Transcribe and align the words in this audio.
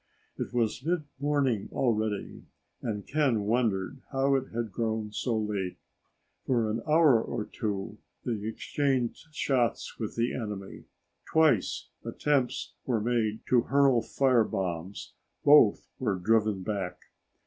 It 0.35 0.51
was 0.51 0.83
mid 0.83 1.03
morning 1.19 1.69
already, 1.71 2.45
and 2.81 3.05
Ken 3.05 3.41
wondered 3.43 4.01
how 4.11 4.33
it 4.33 4.47
had 4.51 4.71
grown 4.71 5.11
so 5.11 5.37
late. 5.37 5.77
For 6.47 6.71
an 6.71 6.81
hour 6.87 7.21
or 7.21 7.45
two 7.45 7.99
they 8.25 8.47
exchanged 8.47 9.27
shots 9.31 9.99
with 9.99 10.15
the 10.15 10.33
enemy. 10.33 10.85
Twice, 11.31 11.89
attempts 12.03 12.73
were 12.83 12.99
made 12.99 13.41
to 13.49 13.61
hurl 13.61 14.01
firebombs. 14.01 15.13
Both 15.45 15.87
were 15.99 16.15
driven 16.15 16.63
back. 16.63 16.97